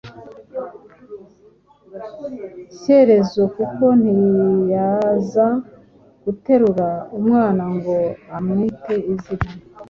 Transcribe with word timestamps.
Shyerezo 2.77 3.41
koko 3.55 3.85
ntiyaza 4.01 5.47
guterura 6.23 6.89
umwana 7.17 7.63
ngo 7.75 7.95
amwite 8.35 8.93
izina. 9.13 9.49